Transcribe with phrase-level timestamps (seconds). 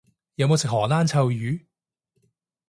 [0.33, 1.63] 有冇食荷蘭臭魚？